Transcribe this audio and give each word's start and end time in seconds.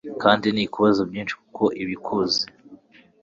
kandi 0.21 0.47
ntikubaza 0.49 1.01
byinshi 1.09 1.33
kuko 1.41 1.63
iba 1.81 1.91
ikuzi 1.97 2.43